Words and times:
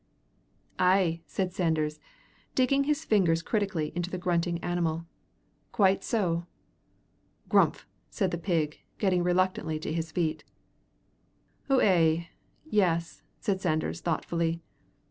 "Ay," 0.79 1.21
said 1.27 1.53
Sanders, 1.53 1.99
digging 2.55 2.85
his 2.85 3.05
fingers 3.05 3.43
critically 3.43 3.91
into 3.95 4.09
the 4.09 4.17
grunting 4.17 4.57
animal; 4.63 5.05
"quite 5.71 6.03
so." 6.03 6.47
"Grumph!" 7.49 7.85
said 8.09 8.31
the 8.31 8.39
pig, 8.39 8.79
getting 8.97 9.21
reluctantly 9.21 9.77
to 9.77 9.93
his 9.93 10.11
feet. 10.11 10.43
"Ou 11.69 11.79
ay; 11.81 12.29
yes," 12.65 13.21
said 13.39 13.61
Sanders, 13.61 14.01
thoughtfully. 14.01 14.63